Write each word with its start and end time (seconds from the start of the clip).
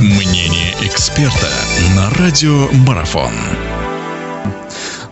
Мнение 0.00 0.76
эксперта 0.80 1.50
на 1.96 2.08
радио 2.10 2.68
Марафон. 2.86 3.32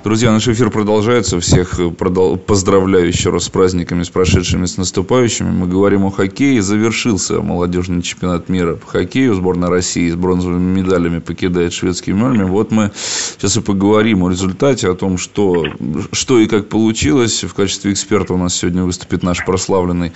Друзья, 0.06 0.30
наш 0.30 0.46
эфир 0.46 0.70
продолжается. 0.70 1.40
Всех 1.40 1.80
э, 1.80 1.90
поздравляю 1.90 3.08
еще 3.08 3.30
раз 3.30 3.46
с 3.46 3.48
праздниками, 3.48 4.04
с 4.04 4.08
прошедшими, 4.08 4.64
с 4.64 4.76
наступающими. 4.76 5.50
Мы 5.50 5.66
говорим 5.66 6.04
о 6.04 6.12
хоккее. 6.12 6.62
Завершился 6.62 7.42
молодежный 7.42 8.02
чемпионат 8.02 8.48
мира 8.48 8.76
по 8.76 8.86
хоккею. 8.86 9.34
Сборная 9.34 9.68
России 9.68 10.08
с 10.08 10.14
бронзовыми 10.14 10.80
медалями 10.80 11.18
покидает 11.18 11.72
шведский 11.72 12.12
Мельми. 12.12 12.44
Вот 12.44 12.70
мы 12.70 12.92
сейчас 13.36 13.56
и 13.56 13.60
поговорим 13.60 14.22
о 14.22 14.30
результате, 14.30 14.88
о 14.88 14.94
том, 14.94 15.18
что, 15.18 15.64
что 16.12 16.38
и 16.38 16.46
как 16.46 16.68
получилось. 16.68 17.42
В 17.42 17.52
качестве 17.52 17.92
эксперта 17.92 18.32
у 18.32 18.38
нас 18.38 18.54
сегодня 18.54 18.84
выступит 18.84 19.24
наш 19.24 19.44
прославленный 19.44 20.12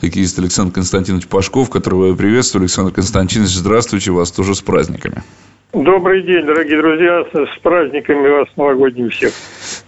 хоккеист 0.00 0.38
Александр 0.38 0.72
Константинович 0.72 1.26
Пашков, 1.26 1.68
которого 1.68 2.06
я 2.06 2.14
приветствую. 2.14 2.62
Александр 2.62 2.92
Константинович, 2.92 3.50
здравствуйте, 3.50 4.10
вас 4.10 4.32
тоже 4.32 4.54
с 4.54 4.62
праздниками. 4.62 5.22
Добрый 5.74 6.22
день, 6.22 6.46
дорогие 6.46 6.80
друзья. 6.80 7.24
С 7.32 7.58
праздниками 7.60 8.28
вас 8.28 8.46
новогодним 8.56 9.10
всех. 9.10 9.32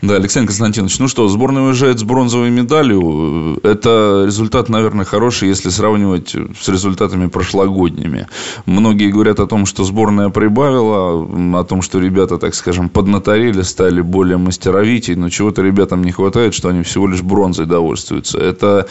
Да, 0.02 0.16
Александр 0.16 0.48
Константинович, 0.48 0.98
ну 0.98 1.06
что, 1.06 1.28
сборная 1.28 1.62
уезжает 1.62 2.00
с 2.00 2.02
бронзовой 2.02 2.50
медалью. 2.50 3.60
Это 3.62 4.24
результат, 4.26 4.68
наверное, 4.68 5.04
хороший, 5.04 5.48
если 5.48 5.68
сравнивать 5.68 6.34
с 6.60 6.68
результатами 6.68 7.28
прошлогодними. 7.28 8.26
Многие 8.66 9.12
говорят 9.12 9.38
о 9.38 9.46
том, 9.46 9.64
что 9.64 9.84
сборная 9.84 10.30
прибавила, 10.30 11.60
о 11.60 11.64
том, 11.64 11.82
что 11.82 12.00
ребята, 12.00 12.38
так 12.38 12.56
скажем, 12.56 12.88
поднаторели, 12.88 13.62
стали 13.62 14.00
более 14.00 14.38
мастеровитей, 14.38 15.14
но 15.14 15.28
чего-то 15.28 15.62
ребятам 15.62 16.02
не 16.02 16.10
хватает, 16.10 16.52
что 16.54 16.68
они 16.68 16.82
всего 16.82 17.06
лишь 17.06 17.22
бронзой 17.22 17.66
довольствуются. 17.66 18.38
Это, 18.38 18.88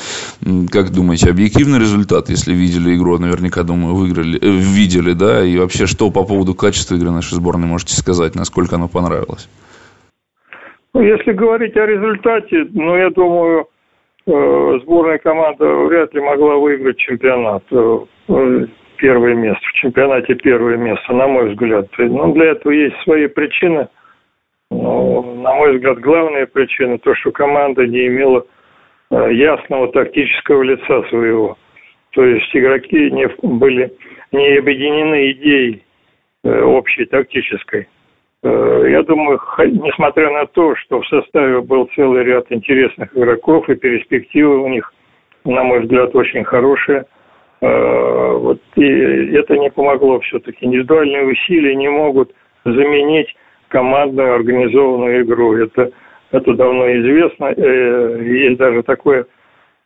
как 0.72 0.92
думаете, 0.92 1.30
объективный 1.30 1.80
результат, 1.80 2.30
если 2.30 2.54
видели 2.54 2.96
игру, 2.96 3.18
наверняка, 3.18 3.64
думаю, 3.64 3.96
выиграли, 3.96 4.40
э, 4.42 4.50
видели, 4.50 5.12
да, 5.12 5.44
и 5.44 5.58
вообще, 5.58 5.88
что 5.88 6.10
по 6.10 6.24
поводу 6.24 6.54
качества 6.54 6.85
качество 6.86 6.96
игры 6.96 7.12
нашей 7.12 7.36
сборной 7.36 7.68
можете 7.68 7.96
сказать, 7.96 8.36
насколько 8.36 8.76
оно 8.76 8.88
понравилось? 8.88 9.50
Ну, 10.94 11.02
если 11.02 11.34
говорить 11.34 11.76
о 11.76 11.86
результате, 11.86 12.68
ну, 12.74 12.96
я 12.96 13.10
думаю, 13.10 13.68
э, 14.28 14.80
сборная 14.84 15.18
команда 15.18 15.66
вряд 15.66 16.14
ли 16.14 16.22
могла 16.22 16.56
выиграть 16.58 16.98
чемпионат. 16.98 17.64
Э, 17.72 18.66
первое 18.98 19.34
место. 19.34 19.62
В 19.62 19.74
чемпионате 19.82 20.36
первое 20.36 20.78
место, 20.78 21.14
на 21.14 21.28
мой 21.28 21.50
взгляд. 21.50 21.88
Ну, 21.98 22.34
для 22.34 22.52
этого 22.52 22.72
есть 22.72 22.96
свои 23.04 23.28
причины. 23.28 23.88
Но, 24.72 25.22
на 25.22 25.54
мой 25.56 25.76
взгляд, 25.76 26.00
главная 26.00 26.46
причина 26.46 26.98
то, 27.00 27.14
что 27.16 27.32
команда 27.32 27.86
не 27.88 28.08
имела 28.08 28.46
э, 29.12 29.34
ясного 29.34 29.92
тактического 29.92 30.62
лица 30.62 31.04
своего. 31.10 31.58
То 32.12 32.24
есть 32.24 32.56
игроки 32.56 33.12
не 33.12 33.28
были 33.42 33.92
не 34.32 34.58
объединены 34.58 35.32
идеей 35.32 35.86
Э, 35.95 35.95
общей 36.46 37.06
тактической. 37.06 37.88
Э, 38.46 38.86
я 38.90 39.02
думаю, 39.02 39.40
несмотря 39.58 40.30
на 40.30 40.46
то, 40.46 40.76
что 40.76 41.02
в 41.02 41.08
составе 41.08 41.62
был 41.62 41.90
целый 41.96 42.24
ряд 42.24 42.46
интересных 42.52 43.16
игроков 43.18 43.68
и 43.70 43.76
перспективы 43.76 44.60
у 44.60 44.68
них, 44.68 44.94
на 45.44 45.64
мой 45.64 45.82
взгляд, 45.82 46.16
очень 46.16 46.44
хорошие, 46.44 47.06
э, 47.62 48.32
вот 48.38 48.62
и 48.76 49.36
это 49.36 49.58
не 49.58 49.72
помогло 49.72 50.20
все-таки. 50.20 50.64
Индивидуальные 50.64 51.26
усилия 51.26 51.76
не 51.76 51.90
могут 51.90 52.34
заменить 52.66 53.36
командную 53.70 54.36
организованную 54.36 55.24
игру. 55.24 55.56
Это, 55.58 55.92
это 56.32 56.54
давно 56.54 56.88
известно. 56.98 57.48
Есть 57.48 58.58
даже 58.58 58.84
такое, 58.84 59.26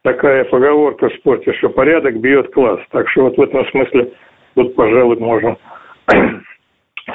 такая 0.03 0.43
поговорка 0.43 1.07
в 1.07 1.13
спорте, 1.13 1.53
что 1.53 1.69
порядок 1.69 2.19
бьет 2.19 2.53
класс. 2.53 2.81
Так 2.91 3.09
что 3.09 3.23
вот 3.23 3.37
в 3.37 3.41
этом 3.41 3.65
смысле 3.67 4.11
тут, 4.55 4.75
пожалуй, 4.75 5.17
можно 5.17 5.57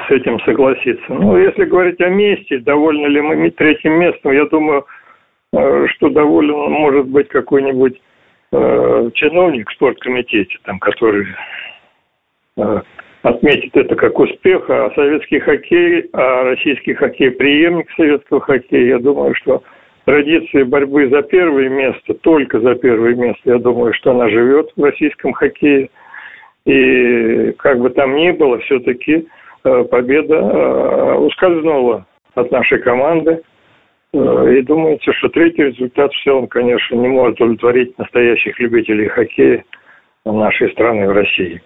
с 0.07 0.11
этим 0.11 0.41
согласиться. 0.41 1.05
Ну, 1.09 1.37
если 1.37 1.65
говорить 1.65 2.01
о 2.01 2.09
месте, 2.09 2.59
довольны 2.59 3.07
ли 3.07 3.21
мы 3.21 3.51
третьим 3.51 3.93
местом, 3.93 4.33
я 4.33 4.47
думаю, 4.47 4.85
э, 5.53 5.87
что 5.95 6.09
доволен 6.09 6.70
может 6.73 7.07
быть 7.09 7.29
какой-нибудь 7.29 8.01
э, 8.53 9.11
чиновник 9.14 9.70
в 9.70 9.75
спорткомитете, 9.75 10.59
там, 10.64 10.79
который 10.79 11.27
э, 12.57 12.83
отметит 13.23 13.77
это 13.77 13.97
как 13.97 14.19
успех, 14.19 14.69
а 14.69 14.91
советский 14.95 15.41
хоккей, 15.41 16.09
а 16.13 16.45
российский 16.45 16.95
хоккей 16.95 17.31
преемник 17.31 17.91
советского 17.97 18.41
хоккея, 18.41 18.87
я 18.87 18.98
думаю, 18.98 19.35
что 19.35 19.63
традиции 20.05 20.63
борьбы 20.63 21.09
за 21.09 21.23
первое 21.23 21.69
место, 21.69 22.14
только 22.14 22.61
за 22.61 22.75
первое 22.75 23.14
место, 23.14 23.41
я 23.45 23.59
думаю, 23.59 23.95
что 23.95 24.11
она 24.11 24.29
живет 24.29 24.70
в 24.77 24.83
российском 24.83 25.33
хоккее. 25.33 25.89
И 26.67 27.53
как 27.59 27.79
бы 27.79 27.91
там 27.91 28.17
ни 28.17 28.31
было, 28.31 28.59
все-таки 28.61 29.27
победа 29.64 30.35
э, 30.35 31.14
ускользнула 31.14 32.07
от 32.35 32.51
нашей 32.51 32.79
команды. 32.80 33.42
Э, 34.13 34.55
и 34.57 34.63
думается, 34.63 35.13
что 35.14 35.29
третий 35.30 35.64
результат 35.64 36.13
в 36.13 36.23
целом, 36.23 36.47
конечно, 36.47 36.95
не 36.97 37.08
может 37.08 37.41
удовлетворить 37.41 37.98
настоящих 37.98 38.58
любителей 38.58 39.08
хоккея 39.08 39.64
нашей 40.25 40.70
страны 40.73 41.08
в 41.08 41.13
России. 41.13 41.63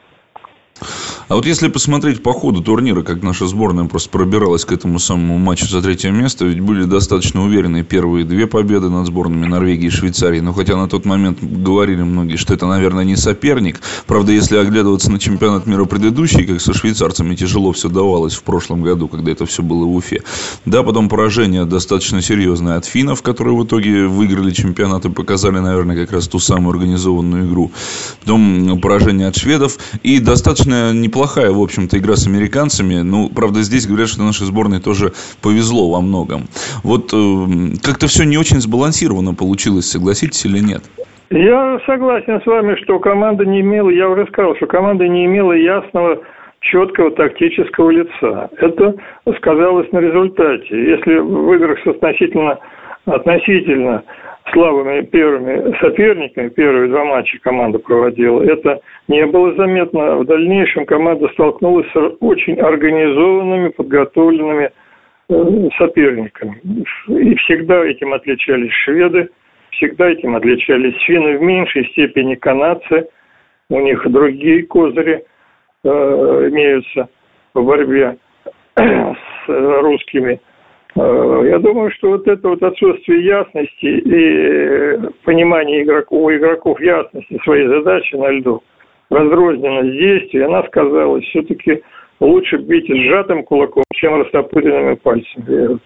А 1.28 1.34
вот 1.34 1.44
если 1.44 1.69
посмотреть 1.69 2.22
по 2.22 2.33
ходу 2.33 2.62
турнира, 2.62 3.03
как 3.03 3.22
наша 3.22 3.47
сборная 3.47 3.84
просто 3.84 4.09
пробиралась 4.09 4.65
к 4.65 4.72
этому 4.72 4.99
самому 4.99 5.37
матчу 5.37 5.66
за 5.66 5.83
третье 5.83 6.11
место, 6.11 6.47
ведь 6.47 6.61
были 6.61 6.84
достаточно 6.84 7.44
уверенные 7.44 7.84
первые 7.84 8.25
две 8.25 8.47
победы 8.47 8.89
над 8.89 9.06
сборными 9.06 9.44
Норвегии 9.44 9.89
и 9.89 9.91
Швейцарии. 9.91 10.41
Но 10.41 10.55
хотя 10.55 10.77
на 10.77 10.89
тот 10.89 11.05
момент 11.05 11.39
говорили 11.43 12.03
многие, 12.03 12.37
что 12.37 12.55
это, 12.55 12.66
наверное, 12.66 13.05
не 13.05 13.15
соперник. 13.15 13.83
Правда, 14.06 14.33
если 14.33 14.56
оглядываться 14.56 15.12
на 15.12 15.19
чемпионат 15.19 15.66
мира 15.66 15.84
предыдущий, 15.84 16.47
как 16.47 16.62
со 16.62 16.72
швейцарцами 16.72 17.34
тяжело 17.34 17.72
все 17.72 17.91
давалось 17.91 18.34
в 18.34 18.43
прошлом 18.43 18.83
году, 18.83 19.06
когда 19.06 19.31
это 19.31 19.45
все 19.45 19.62
было 19.62 19.84
в 19.84 19.95
Уфе. 19.95 20.22
Да, 20.65 20.83
потом 20.83 21.10
поражение 21.10 21.66
достаточно 21.66 22.22
серьезное 22.22 22.78
от 22.78 22.87
финнов, 22.87 23.21
которые 23.21 23.55
в 23.55 23.66
итоге 23.66 24.06
выиграли 24.06 24.50
чемпионат 24.50 25.05
и 25.05 25.10
показали, 25.10 25.59
наверное, 25.59 25.95
как 25.95 26.12
раз 26.12 26.27
ту 26.27 26.39
самую 26.39 26.72
организованную 26.72 27.47
игру. 27.47 27.71
Потом 28.20 28.80
поражение 28.80 29.28
от 29.28 29.36
шведов 29.36 29.78
и 30.02 30.20
достаточно 30.20 30.92
неплохая, 30.92 31.50
в 31.50 31.60
общем-то, 31.60 31.98
игра 31.98 32.16
с 32.16 32.26
американцами. 32.26 33.00
Ну, 33.02 33.30
правда, 33.34 33.62
здесь 33.62 33.86
говорят, 33.86 34.08
что 34.08 34.22
нашей 34.22 34.46
сборной 34.46 34.80
тоже 34.80 35.12
повезло 35.42 35.90
во 35.90 36.00
многом. 36.00 36.42
Вот 36.82 37.12
э, 37.12 37.46
как-то 37.82 38.06
все 38.06 38.24
не 38.24 38.36
очень 38.36 38.60
сбалансировано 38.60 39.34
получилось, 39.34 39.90
согласитесь 39.90 40.44
или 40.44 40.58
нет? 40.58 40.82
Я 41.30 41.78
согласен 41.84 42.40
с 42.40 42.46
вами, 42.46 42.74
что 42.82 42.98
команда 42.98 43.44
не 43.44 43.60
имела, 43.60 43.90
я 43.90 44.08
уже 44.08 44.26
сказал, 44.28 44.56
что 44.56 44.66
команда 44.66 45.06
не 45.06 45.26
имела 45.26 45.52
ясного 45.52 46.22
четкого 46.60 47.10
тактического 47.10 47.90
лица. 47.90 48.48
Это 48.56 48.94
сказалось 49.36 49.90
на 49.92 49.98
результате. 49.98 50.90
Если 50.90 51.18
в 51.18 51.52
играх 51.54 51.78
с 51.80 51.86
относительно, 51.86 52.58
относительно 53.04 54.02
слабыми 54.53 55.03
первыми 55.03 55.76
соперниками, 55.81 56.48
первые 56.48 56.88
два 56.88 57.04
матча 57.04 57.38
команда 57.41 57.78
проводила, 57.78 58.42
это 58.42 58.81
не 59.09 59.25
было 59.26 59.54
заметно. 59.54 60.16
В 60.16 60.25
дальнейшем 60.25 60.86
команда 60.86 61.28
столкнулась 61.28 61.86
с 61.92 62.16
очень 62.20 62.59
организованными, 62.60 63.69
подготовленными 63.69 64.70
э, 65.28 65.69
соперниками. 65.78 66.60
И 67.09 67.34
всегда 67.36 67.84
этим 67.84 68.12
отличались 68.12 68.72
шведы, 68.84 69.31
всегда 69.70 70.10
этим 70.10 70.36
отличались 70.36 70.97
финны, 71.04 71.38
в 71.38 71.42
меньшей 71.42 71.86
степени 71.91 72.34
канадцы. 72.34 73.09
У 73.70 73.80
них 73.80 74.03
другие 74.10 74.65
козыри 74.65 75.25
э, 75.84 75.88
имеются 75.88 77.09
в 77.54 77.62
борьбе 77.62 78.16
с 78.76 79.48
русскими. 79.48 80.41
Э, 80.97 81.43
я 81.49 81.59
думаю, 81.59 81.91
что 81.93 82.10
вот 82.10 82.26
это 82.26 82.49
вот 82.49 82.62
отсутствие 82.62 83.25
ясности 83.25 83.87
и 83.87 84.99
понимания 85.25 85.82
игроков, 85.82 86.22
у 86.22 86.32
игроков 86.32 86.81
ясности 86.81 87.38
своей 87.44 87.69
задачи 87.69 88.15
на 88.16 88.31
льду, 88.31 88.62
разрозненность 89.10 89.98
действий, 89.98 90.43
она 90.43 90.62
сказалась 90.65 91.25
все-таки 91.25 91.82
лучше 92.21 92.57
бить 92.59 92.89
сжатым 92.89 93.45
кулаком, 93.45 93.84
чем 93.95 94.21
растопыренными 94.21 94.95
пальцами. 94.97 95.78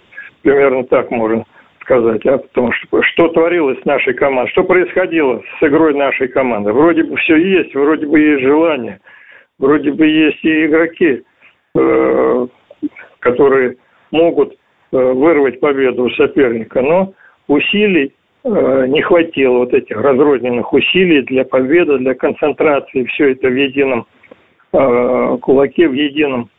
Примерно 0.43 0.85
так 0.85 1.11
можно 1.11 1.45
сказать, 1.83 2.25
а 2.27 2.39
потому 2.39 2.73
что 2.73 3.03
что 3.03 3.29
творилось 3.29 3.81
с 3.81 3.85
нашей 3.85 4.15
командой, 4.15 4.51
что 4.51 4.65
происходило 4.65 5.43
с 5.59 5.63
игрой 5.63 5.95
нашей 5.95 6.29
команды. 6.29 6.73
Вроде 6.73 7.05
бы 7.05 7.17
все 7.17 7.37
есть, 7.37 7.75
вроде 7.75 8.07
бы 8.07 8.19
есть 8.19 8.43
желание, 8.43 9.01
вроде 9.59 9.93
бы 9.93 10.07
есть 10.07 10.45
и 10.45 10.67
игроки, 10.67 11.23
э, 11.77 12.47
которые 13.21 13.77
могут 14.11 14.57
вырвать 14.97 15.61
победу 15.61 16.05
у 16.05 16.11
соперника, 16.11 16.83
но 16.83 17.15
усилий 17.49 18.13
э, 18.45 18.87
не 18.89 19.03
хватило, 19.03 19.59
вот 19.59 19.75
этих 19.75 19.97
разрозненных 19.97 20.73
усилий 20.73 21.23
для 21.23 21.45
победы, 21.45 21.99
для 21.99 22.15
концентрации, 22.15 23.05
все 23.05 23.33
это 23.33 23.49
в 23.49 23.55
едином 23.55 24.07
э, 24.73 25.39
кулаке, 25.41 25.89
в 25.89 25.93
едином 25.93 26.51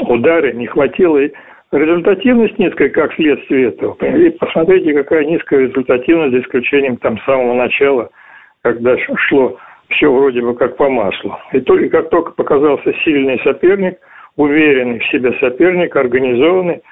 ударе 0.00 0.52
не 0.52 0.66
хватило. 0.66 1.18
И 1.18 1.32
результативность 1.72 2.58
низкая, 2.58 2.90
как 2.90 3.14
следствие 3.14 3.68
этого. 3.68 3.96
И 4.04 4.30
посмотрите, 4.30 4.94
какая 4.94 5.24
низкая 5.24 5.66
результативность, 5.66 6.32
за 6.32 6.40
исключением 6.40 6.96
там 6.98 7.18
самого 7.20 7.54
начала, 7.54 8.10
когда 8.62 8.96
шло 8.98 9.58
все 9.88 10.12
вроде 10.12 10.42
бы 10.42 10.54
как 10.54 10.76
по 10.76 10.88
маслу. 10.88 11.38
И 11.52 11.60
только 11.60 11.88
как 11.88 12.10
только 12.10 12.32
показался 12.32 12.92
сильный 13.04 13.40
соперник, 13.44 13.98
уверенный 14.36 14.98
в 14.98 15.06
себе 15.06 15.32
соперник, 15.40 15.94
организованный, 15.96 16.82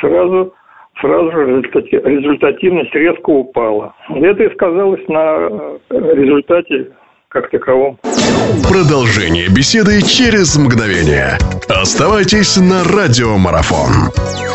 сразу 0.00 0.52
сразу 1.00 1.30
же 1.32 1.60
результативность 1.60 2.94
резко 2.94 3.30
упала. 3.30 3.94
Это 4.08 4.44
и 4.44 4.54
сказалось 4.54 5.06
на 5.08 5.48
результате 5.90 6.92
как 7.28 7.50
таковом. 7.50 7.98
Продолжение 8.68 9.48
беседы 9.48 10.00
через 10.02 10.56
мгновение. 10.56 11.36
Оставайтесь 11.68 12.56
на 12.56 12.84
радиомарафон. 12.84 14.53